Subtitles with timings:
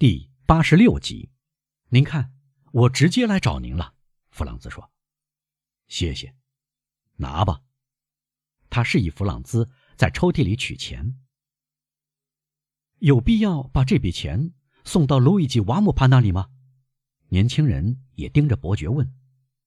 [0.00, 1.30] 第八十六集，
[1.90, 2.32] 您看，
[2.72, 3.94] 我直接来找您了。
[4.30, 4.90] 弗朗兹说
[5.88, 6.34] ：“谢谢，
[7.16, 7.60] 拿吧。”
[8.70, 9.68] 他示意弗朗兹
[9.98, 11.20] 在抽屉里取钱。
[13.00, 14.54] 有必要把这笔钱
[14.86, 16.48] 送到路易吉·瓦姆帕那里吗？
[17.28, 19.14] 年轻人也盯着伯爵问。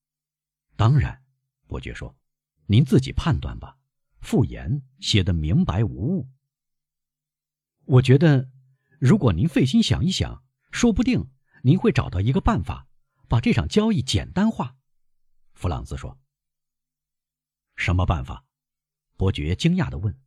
[0.75, 1.23] “当然。”
[1.70, 2.18] 伯爵说
[2.65, 3.77] ，“您自己判断吧。
[4.20, 6.27] 复言写的明白无误。
[7.86, 8.50] 我觉得。”
[9.05, 11.29] 如果您费心想一想，说不定
[11.63, 12.87] 您会找到一个办法，
[13.28, 14.78] 把这场交易简单化。”
[15.51, 16.18] 弗朗兹说。
[17.75, 18.45] “什么办法？”
[19.18, 20.18] 伯爵惊讶地问。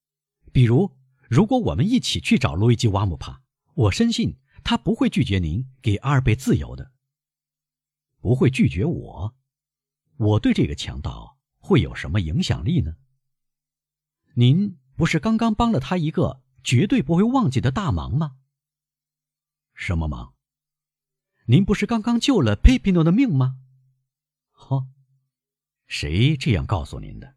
[0.52, 0.98] “比如，
[1.30, 3.40] 如果我们一起去找路易吉·瓦姆帕，
[3.72, 6.92] 我深信他不会拒绝您给阿尔贝自由的。
[8.20, 9.34] 不会拒绝我？
[10.18, 12.96] 我对这个强盗会有什么影响力呢？
[14.34, 18.38] 您不是刚刚帮了他一个？”绝对不会忘记的大忙吗？
[19.72, 20.34] 什么忙？
[21.44, 23.60] 您不是刚刚救了佩皮诺的命吗？
[24.68, 24.88] 哦，
[25.86, 27.36] 谁这样告诉您的？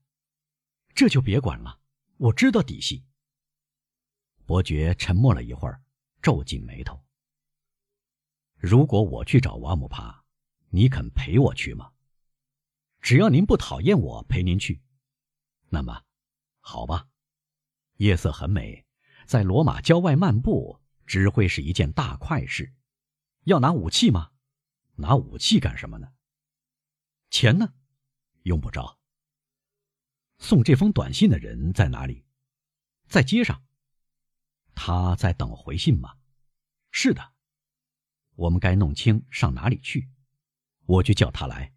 [0.95, 1.79] 这就别管了，
[2.17, 3.05] 我知道底细。
[4.47, 5.83] 伯爵沉默了一会儿，
[6.23, 6.99] 皱紧眉头。
[8.55, 10.25] 如果我去找瓦姆帕，
[10.69, 11.91] 你肯陪我去吗？
[12.99, 14.81] 只要您不讨厌我陪您去，
[15.69, 16.01] 那么，
[16.61, 17.07] 好吧。
[17.97, 18.87] 夜色很美。
[19.29, 22.73] 在罗马郊外漫步只会是一件大快事，
[23.43, 24.31] 要拿武器吗？
[24.95, 26.11] 拿武器干什么呢？
[27.29, 27.75] 钱呢？
[28.41, 28.97] 用不着。
[30.39, 32.25] 送这封短信的人在哪里？
[33.07, 33.63] 在街上。
[34.73, 36.17] 他在等回信吗？
[36.89, 37.33] 是的。
[38.33, 40.09] 我们该弄清上哪里去。
[40.87, 41.71] 我去叫他来。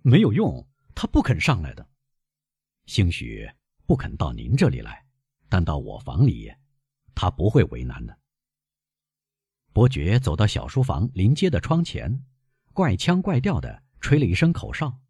[0.00, 1.86] 没有用，他不肯上来的。
[2.86, 3.46] 兴许
[3.84, 5.06] 不肯到您这里来，
[5.50, 6.50] 但到我房里。
[7.14, 8.18] 他不会为难的。
[9.72, 12.24] 伯爵走到小书房临街的窗前，
[12.72, 15.00] 怪腔怪调的吹了一声口哨。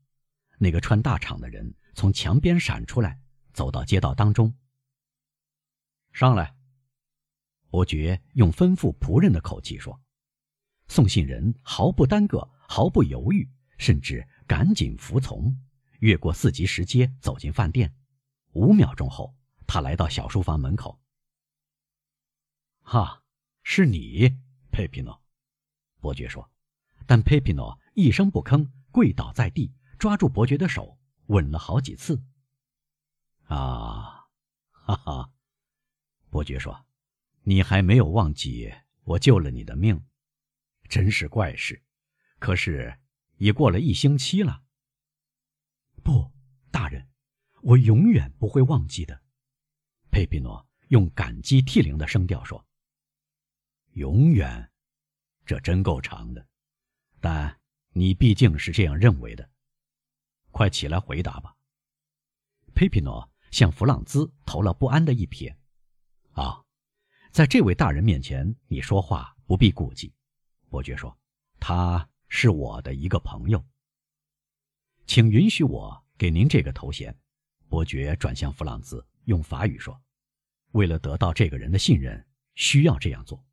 [0.59, 3.19] 那个穿大氅的人从墙边闪出来，
[3.53, 4.55] 走到街道当中。
[6.13, 6.55] 上来，
[7.69, 10.01] 伯爵用吩咐仆人的口气说。
[10.89, 13.49] 送信人毫不耽搁，毫不犹豫，
[13.79, 15.57] 甚至赶紧服从，
[16.01, 17.93] 越过四级石阶，走进饭店。
[18.53, 19.35] 五秒钟后，
[19.67, 21.01] 他来到小书房门口。
[22.93, 23.25] 哈，
[23.63, 24.37] 是你，
[24.71, 25.23] 佩皮诺，
[25.99, 26.53] 伯爵说。
[27.07, 30.99] 但佩皮诺一声不吭，跪倒在地，抓住伯爵的手，
[31.29, 32.23] 吻了好几次。
[33.45, 34.29] 啊，
[34.73, 35.33] 哈哈，
[36.29, 36.85] 伯爵说，
[37.45, 38.71] 你还没有忘记
[39.05, 40.05] 我救了你的命，
[40.87, 41.83] 真是怪事。
[42.39, 42.99] 可是，
[43.39, 44.65] 已过了一星期了。
[46.03, 46.31] 不，
[46.71, 47.09] 大人，
[47.63, 49.23] 我永远不会忘记的。
[50.11, 52.63] 佩皮诺用感激涕零的声调说。
[53.93, 54.71] 永远，
[55.45, 56.47] 这真够长的，
[57.21, 57.61] 但
[57.91, 59.51] 你毕竟是这样认为的。
[60.51, 61.55] 快起来回答吧。
[62.75, 65.55] 佩皮诺向弗朗兹投了不安的一瞥。
[66.33, 66.65] 啊，
[67.31, 70.13] 在这位大人面前，你说话不必顾忌。
[70.71, 71.15] 伯爵说
[71.61, 73.63] ：“他是我的一个朋友，
[75.07, 77.15] 请允许我给您这个头衔。”
[77.69, 80.01] 伯爵转向弗朗兹，用法语说
[80.73, 83.45] ：“为了得到这个人的信任，需要这样做。”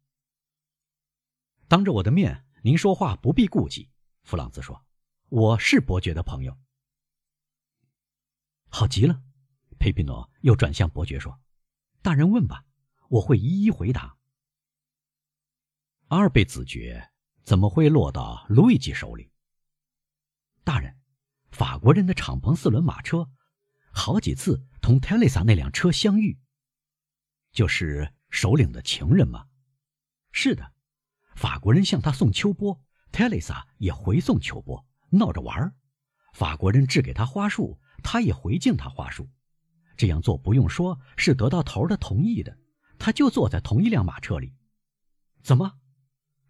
[1.70, 3.92] 当着我的面，您说话不必顾忌。”
[4.26, 4.84] 弗朗兹说
[5.30, 6.58] ，“我是伯爵的朋友。”
[8.70, 9.22] 好极了，
[9.78, 11.40] 佩皮诺又转向伯爵说
[12.02, 12.66] ：“大人问吧，
[13.10, 14.18] 我会一一回答。”
[16.10, 17.12] 阿尔贝子爵
[17.44, 19.32] 怎么会落到路易吉手里？
[20.64, 20.98] 大人，
[21.52, 23.30] 法国人的敞篷四轮马车，
[23.92, 26.40] 好几次同泰蕾莎那辆车相遇。
[27.52, 29.48] 就是首领的情人吗？
[30.32, 30.74] 是的。
[31.40, 32.78] 法国人向他送秋波，
[33.14, 35.74] 泰蕾莎也回送秋波，闹着玩儿。
[36.34, 39.26] 法国人掷给他花束，他也回敬他花束。
[39.96, 42.58] 这样做不用说，是得到头的同意的。
[42.98, 44.54] 他就坐在同一辆马车里。
[45.42, 45.80] 怎么？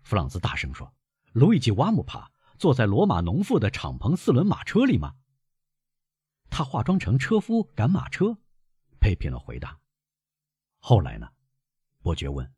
[0.02, 0.92] 弗朗兹大声说
[1.34, 5.14] ：“路易吉·瓦姆帕坐在罗马农妇的敞篷四轮马车里吗？”
[6.50, 8.40] 他化妆成车夫赶马车。
[9.00, 9.78] 佩皮诺回答。
[10.80, 11.30] 后来呢？
[12.02, 12.52] 伯爵问。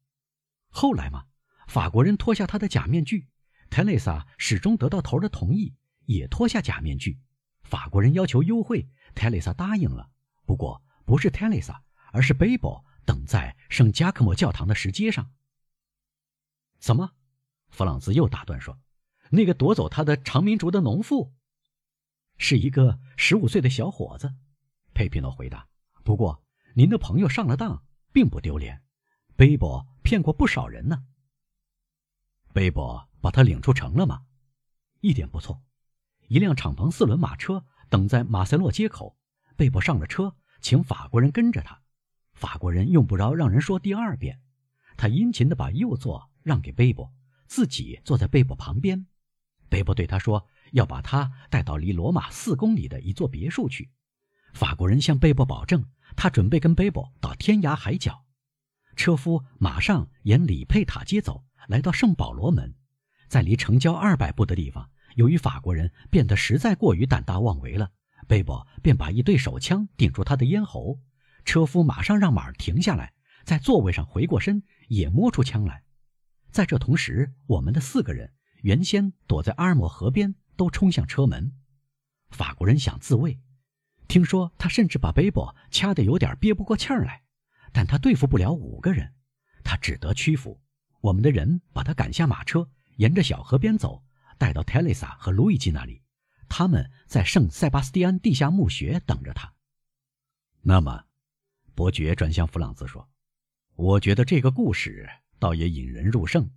[0.70, 1.26] 后来吗？
[1.72, 3.30] 法国人脱下他的假面具，
[3.70, 5.74] 泰蕾莎始终得到头的同意，
[6.04, 7.18] 也脱下假面具。
[7.64, 10.10] 法国人要求优惠，泰蕾莎答应了。
[10.46, 11.82] 不过不是泰蕾莎，
[12.12, 15.32] 而是贝博等在圣加克莫教堂的石阶上。
[16.78, 17.14] 怎么？
[17.70, 18.78] 弗朗兹又打断说
[19.32, 21.32] ：“那个夺走他的长明烛的农妇，
[22.38, 24.34] 是一个十五岁的小伙子。”
[24.94, 25.66] 佩皮诺回答
[26.04, 26.44] ：“不过
[26.74, 27.82] 您的朋友上了当，
[28.12, 28.82] 并不丢脸。
[29.38, 31.06] 贝博骗过不少人呢。”
[32.54, 34.24] 贝博把他领出城了吗？
[35.00, 35.62] 一点不错。
[36.28, 39.18] 一辆敞篷四轮马车等在马塞洛街口。
[39.56, 41.82] 贝博上了车，请法国人跟着他。
[42.34, 44.42] 法国人用不着让人说第二遍。
[44.98, 47.14] 他殷勤地把右座让给贝博，
[47.48, 49.06] 自己坐在贝博旁边。
[49.70, 53.92] 贝博对他说：“要把他带到离罗马四公里的一座别墅去。”
[54.54, 55.86] 法国人向贝博保证，
[56.18, 58.26] 他准备跟贝博到天涯海角。
[58.96, 62.74] 车夫马上沿里佩塔街走，来到圣保罗门，
[63.28, 67.92] 在离城郊二百步的地方，由于法国人变得实在过于胆大妄为了，
[68.28, 71.00] 贝博便把一对手枪顶住他的咽喉。
[71.44, 73.14] 车夫马上让马儿停下来，
[73.44, 75.84] 在座位上回过身，也摸出枪来。
[76.52, 81.54] 在这同时，我们的四个人原先躲在阿尔莫河边，都冲向车门。
[82.30, 83.40] 法国人想自卫，
[84.08, 87.24] 听说他甚至把贝博掐得有点憋不过气儿来。
[87.72, 89.14] 但他对付不了五个人，
[89.64, 90.62] 他只得屈服。
[91.02, 94.04] 我们的人把他赶下马车，沿着小河边走，
[94.38, 96.02] 带到泰蕾莎和路易吉那里。
[96.48, 99.54] 他们在圣塞巴斯蒂安地下墓穴等着他。
[100.62, 101.06] 那么，
[101.76, 103.10] 伯爵转向弗朗兹说
[103.76, 105.10] ：“我觉得这个故事
[105.40, 106.50] 倒也引人入胜。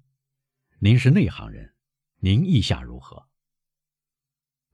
[0.79, 1.75] 您是内行人，
[2.21, 3.27] 您意下如何？”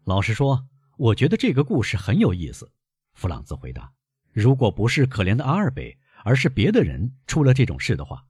[0.04, 2.72] 老实说，我觉得这个故事很有意思。
[3.14, 3.92] 弗朗兹回答
[4.32, 8.26] ：“如果不是可怜的阿尔贝。”而是别的人出了这种事的话。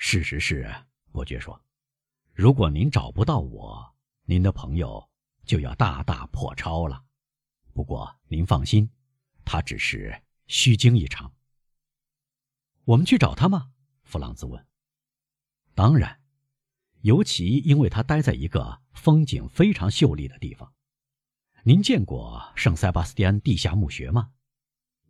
[0.00, 0.72] 事实是，
[1.10, 1.60] 伯爵说，
[2.32, 5.10] 如果您找不到我，您的朋友
[5.44, 7.04] 就要大大破超了。
[7.74, 8.88] 不过您放心，
[9.44, 11.34] 他只是虚惊一场。
[12.84, 13.72] 我们去找他吗？
[14.04, 14.64] 弗朗兹问。
[15.74, 16.20] 当然，
[17.00, 20.72] 尤其因为他待在一个风景非常秀丽的地方。
[21.64, 24.30] 您见过圣塞巴斯蒂安地下墓穴吗？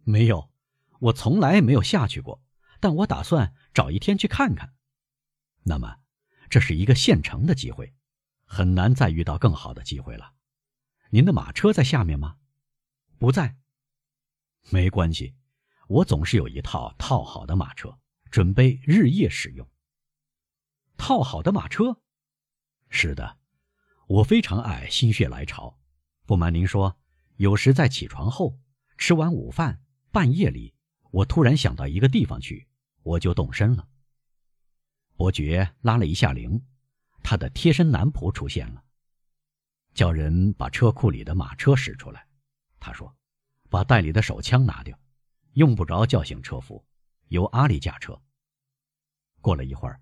[0.03, 0.51] 没有。
[0.99, 2.43] 我从来没有下去过，
[2.81, 4.75] 但我打算找一天去看看。
[5.69, 5.99] 那么，
[6.49, 7.95] 这是一个现成的机会，
[8.45, 10.33] 很难再遇到更好的机会了。
[11.11, 12.39] 您的马车在下面吗？
[13.19, 13.57] 不在。
[14.71, 15.35] 没关系，
[15.89, 17.99] 我总是有一套套好的马车，
[18.31, 19.69] 准备日夜使用。
[20.97, 22.01] 套好的马车？
[22.89, 23.37] 是的，
[24.07, 25.79] 我非常爱心血来潮。
[26.25, 26.99] 不瞒您说，
[27.37, 28.59] 有时在起床后，
[28.97, 30.75] 吃完午饭，半夜里。
[31.11, 32.69] 我突然想到一个地方去，
[33.03, 33.87] 我就动身了。
[35.19, 36.65] 伯爵拉了一下铃，
[37.25, 38.85] 他的贴身男仆出现了，
[39.93, 42.25] 叫人把车库里的马车驶出来。
[42.79, 43.13] 他说
[43.69, 44.97] ：“把袋里的手枪拿掉，
[45.55, 46.87] 用不着叫醒车夫，
[47.31, 48.17] 由阿里驾车。”
[49.43, 50.01] 过了一会儿，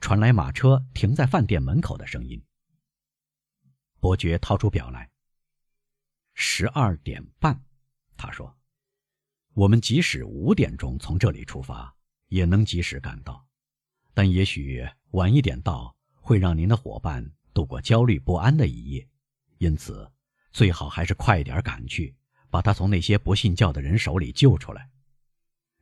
[0.00, 2.44] 传来马车停在饭店门口的声音。
[4.00, 5.08] 伯爵掏出表来，
[6.34, 7.62] 十二点半，
[8.16, 8.52] 他说。
[9.54, 11.94] 我们即使五点钟从这里出发，
[12.26, 13.45] 也能及时赶到，
[14.16, 19.06] 但也许晚一点到会让您的伙伴度过焦虑不安的一夜，
[19.58, 20.10] 因此
[20.52, 22.16] 最好还是快点赶去，
[22.48, 24.88] 把他从那些不信教的人手里救出来。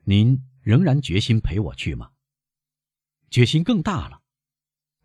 [0.02, 2.10] 您仍然决心陪我去吗？
[3.30, 4.20] 决心更大了。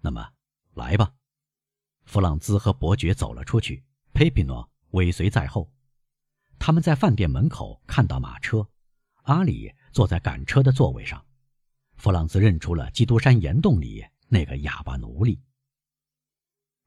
[0.02, 0.32] 那么，
[0.74, 1.14] 来吧。
[2.06, 5.72] 弗朗兹和伯爵走了出去，佩皮诺尾随在后。
[6.58, 8.68] 他们在饭店门口看到马车，
[9.22, 11.24] 阿里坐在赶车的座位上。
[12.00, 15.42] 弗朗兹认出了基督山岩洞里那个哑巴奴隶。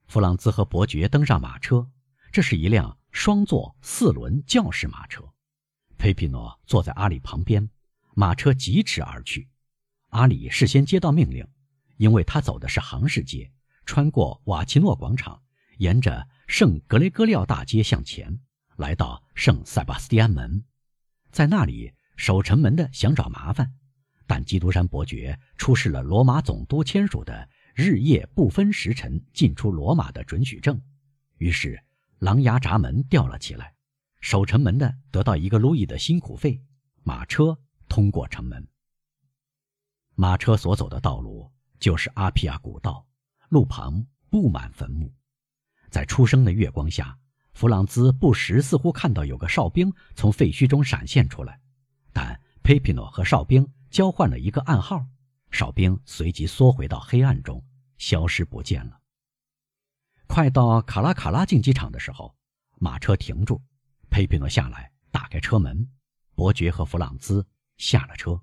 [0.07, 1.87] 弗朗兹和伯爵登上马车，
[2.31, 5.23] 这是一辆双座四轮轿式马车。
[5.99, 7.69] 佩皮诺坐在阿里旁边，
[8.15, 9.47] 马车疾驰而去。
[10.09, 11.47] 阿里事先接到命令，
[11.97, 13.51] 因为他走的是杭市街，
[13.85, 15.43] 穿过瓦奇诺广场，
[15.77, 18.39] 沿着圣格雷戈利奥大街向前。
[18.77, 20.65] 来到圣塞巴斯蒂安门，
[21.31, 23.75] 在那里守城门的想找麻烦，
[24.25, 30.81] 但基督山伯爵出示了罗马总督签署的日夜不分时辰进出罗马的准许证，
[31.37, 31.79] 于是
[32.19, 33.73] 狼牙闸门吊了起来，
[34.21, 36.61] 守城门的得到一个路易的辛苦费，
[37.03, 37.57] 马车
[37.89, 38.67] 通过城门。
[40.15, 43.05] 马车所走的道路就是阿皮亚古道，
[43.49, 45.11] 路旁布满坟墓，
[45.89, 47.17] 在初升的月光下。
[47.53, 51.59] 弗朗兹不时似乎看到有个哨兵从废墟中闪现出来，
[52.11, 55.05] 但佩皮诺和哨兵交换了一个暗号，
[55.51, 57.63] 哨兵随即缩回到黑暗中，
[57.99, 58.99] 消失不见了。
[60.25, 62.35] 快到卡拉卡拉竞技场的时候，
[62.79, 63.61] 马车停住，
[64.09, 65.87] 佩皮诺下来打开车门，
[66.33, 67.45] 伯爵和弗朗兹
[67.77, 68.41] 下了车。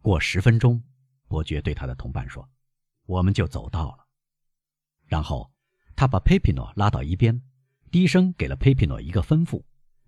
[0.00, 0.82] 过十分钟，
[1.28, 2.48] 伯爵对他的同伴说
[3.04, 4.06] ：“我们就走到了。”
[5.06, 5.52] 然后。
[5.94, 7.40] 他把佩皮诺拉到一边，
[7.90, 9.62] 低声给了佩皮诺一个吩咐。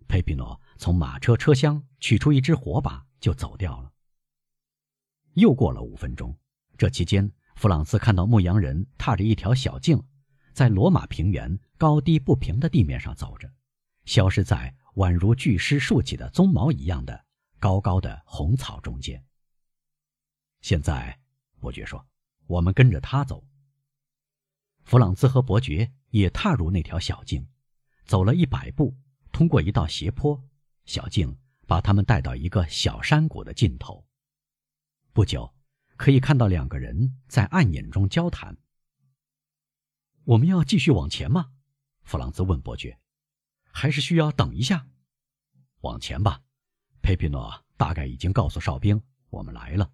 [0.09, 3.91] 佩皮诺从马车车厢取出一支火把，就走掉了。
[5.33, 6.37] 又过了五分钟，
[6.77, 9.99] 这期间弗朗兹看到牧羊人踏着一条小径，
[10.53, 13.51] 在罗马平原高低不平的地面上走着，
[14.05, 17.25] 消失在宛如巨狮竖起的鬃毛一样的
[17.59, 19.25] 高高的红草中间。
[20.61, 21.19] 现在，
[21.61, 22.07] 伯爵说
[22.47, 23.43] ：“我们跟着他走。”
[24.85, 27.49] 弗朗兹和伯爵也踏入那条小径，
[28.05, 28.95] 走了一百步，
[29.33, 30.45] 通过一道斜坡，
[30.85, 31.35] 小径
[31.67, 34.07] 把他们带到一个小山谷的尽头。
[35.13, 35.53] 不久。
[35.97, 38.57] 可以看到两个人在暗影中交谈。
[40.25, 41.53] 我们要继续往前吗？
[42.03, 42.99] 弗朗兹问伯爵。
[43.71, 44.89] 还是需要等一下？
[45.83, 46.43] 往前吧。
[47.01, 49.89] 佩皮诺大概已经告诉哨兵我们来了。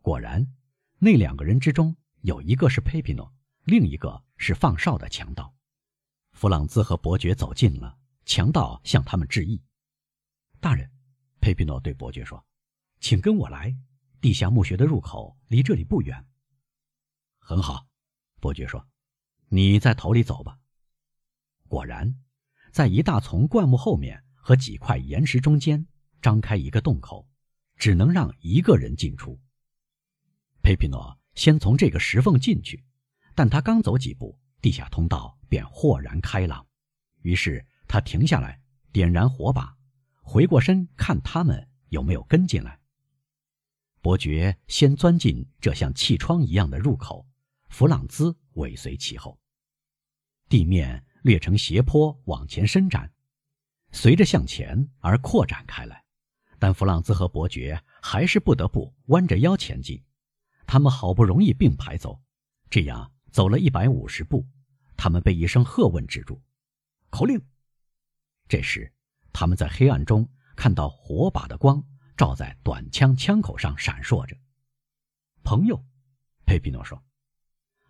[0.00, 0.50] 果然，
[0.98, 3.30] 那两个人之中有一个是佩皮诺，
[3.64, 5.54] 另一个是放哨的强盗。
[6.32, 9.62] 弗朗兹和伯爵走近了，强盗向他们致意。
[10.60, 10.90] 大人，
[11.40, 12.44] 佩皮诺对伯爵说
[13.00, 13.74] ：“请跟我来。”
[14.20, 16.26] 地下墓穴的入口离这里不远。
[17.38, 17.86] 很好，
[18.38, 18.86] 伯爵说
[19.48, 20.58] ：“你在头里走吧。”
[21.66, 22.14] 果然，
[22.70, 25.86] 在一大丛灌木后面和几块岩石中间
[26.20, 27.26] 张开一个洞口，
[27.76, 29.40] 只能让一个人进出。
[30.60, 32.84] 佩皮诺先从这个石缝进去，
[33.34, 36.66] 但他刚走几步，地下通道便豁然开朗。
[37.22, 38.60] 于是他停下来，
[38.92, 39.74] 点燃火把，
[40.30, 42.78] 回过身看他们有没有跟进来。
[44.00, 47.26] 伯爵先钻进这像气窗一样的入口，
[47.68, 49.36] 弗朗兹尾随其后。
[50.48, 53.12] 地面略呈斜坡往前伸展，
[53.90, 56.04] 随着向前而扩展开来，
[56.60, 60.00] 但弗朗兹和伯爵还是不得不弯着腰前进。
[60.64, 62.22] 他们好不容易并排走，
[62.70, 64.46] 这样走了一百五十步，
[64.96, 66.40] 他们被一声喝问止住
[67.10, 67.42] ：“口令！”
[68.46, 68.92] 这时，
[69.32, 71.84] 他们在黑暗中看到火把的光。
[72.16, 74.36] 照在短枪枪口上闪烁着。
[75.42, 75.82] 朋友，
[76.44, 77.02] 佩皮诺说：“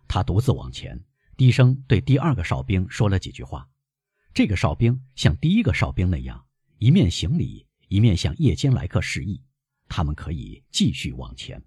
[0.07, 1.03] 他独自往前，
[1.35, 3.69] 低声对第二个哨兵说了几句话。
[4.33, 9.43] 这个哨兵像第一个哨兵那样，一面行礼，一面向夜间来客示意，
[9.89, 11.61] 他们可以继续往前。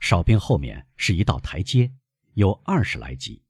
[0.00, 1.90] 哨兵后面是一道台阶，
[2.34, 3.42] 有二十来级。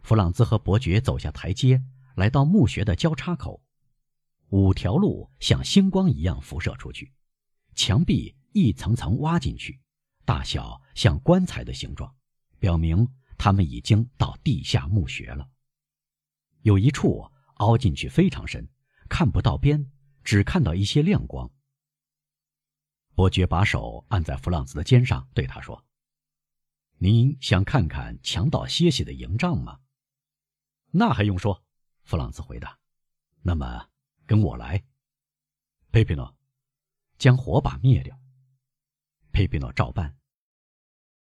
[0.00, 1.82] 弗朗兹和伯爵走下台阶，
[2.14, 3.60] 来到墓穴的交叉口，
[4.48, 7.12] 五条路像星光一样辐射出去。”
[7.74, 9.80] 墙壁一层层挖进去，
[10.24, 12.14] 大小像棺材的形状，
[12.58, 15.48] 表明他们已经到地下墓穴了。
[16.62, 18.68] 有一处凹进去非常深，
[19.08, 19.90] 看不到边，
[20.24, 21.50] 只看到一些亮光。
[23.14, 25.84] 伯爵把手按在弗朗兹的肩上，对他说
[26.98, 29.80] ：“您想看看强盗歇息的营帐吗
[30.92, 31.62] ？”“那还用说。”
[32.04, 32.78] 弗朗兹回答。
[33.42, 33.88] “那么，
[34.26, 34.84] 跟我来。”
[35.92, 36.36] 佩皮诺。
[37.18, 38.18] 将火把灭掉。
[39.32, 40.16] 佩皮诺照办。